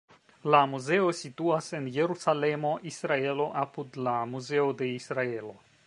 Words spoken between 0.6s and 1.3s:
muzeo